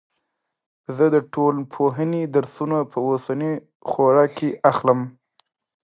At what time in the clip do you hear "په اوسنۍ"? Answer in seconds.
2.91-3.53